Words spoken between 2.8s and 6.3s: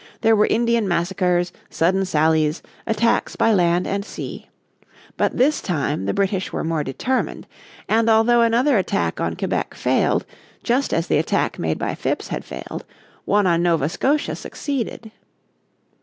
attacks by land and sea. But this time the